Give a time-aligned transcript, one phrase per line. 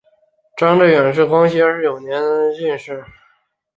[0.57, 3.05] 张智远是光绪二十九年癸卯科进士。